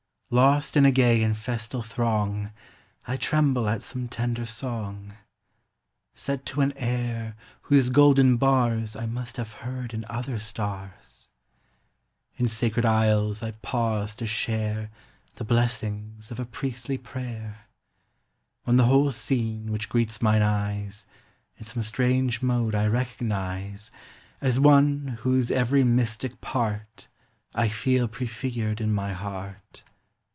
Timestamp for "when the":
18.63-18.85